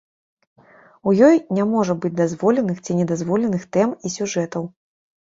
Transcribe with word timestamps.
У 1.09 1.11
ёй 1.27 1.35
не 1.57 1.65
можа 1.73 1.95
быць 2.05 2.11
дазволеных, 2.21 2.79
ці 2.85 2.95
не 3.01 3.05
дазволеных 3.11 3.67
тэм 3.77 3.93
і 4.09 4.13
сюжэтаў. 4.15 4.63